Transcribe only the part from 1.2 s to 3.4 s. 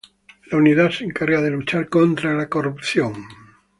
de luchar contra la corrupción.